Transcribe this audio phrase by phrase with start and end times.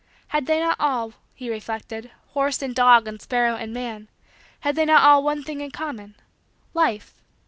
[0.29, 4.07] Had they not all, he reflected, horse and dog and sparrow and man
[4.61, 6.15] had they not all one thing in common
[6.73, 7.21] Life?